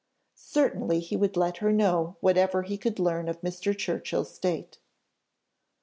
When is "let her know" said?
1.37-2.15